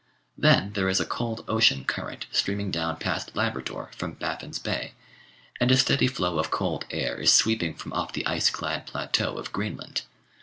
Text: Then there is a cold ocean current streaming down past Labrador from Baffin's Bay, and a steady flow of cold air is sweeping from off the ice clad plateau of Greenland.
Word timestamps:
Then 0.35 0.73
there 0.73 0.89
is 0.89 0.99
a 0.99 1.05
cold 1.05 1.45
ocean 1.47 1.85
current 1.85 2.25
streaming 2.31 2.71
down 2.71 2.95
past 2.97 3.35
Labrador 3.35 3.91
from 3.95 4.13
Baffin's 4.13 4.57
Bay, 4.57 4.93
and 5.59 5.69
a 5.69 5.77
steady 5.77 6.07
flow 6.07 6.39
of 6.39 6.49
cold 6.49 6.85
air 6.89 7.19
is 7.19 7.31
sweeping 7.31 7.75
from 7.75 7.93
off 7.93 8.11
the 8.11 8.25
ice 8.25 8.49
clad 8.49 8.87
plateau 8.87 9.37
of 9.37 9.51
Greenland. 9.53 10.01